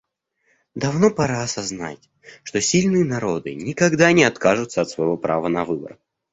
[0.73, 2.09] Давно пора осознать,
[2.43, 5.99] что сильные народы никогда не откажутся от своего права на выбор.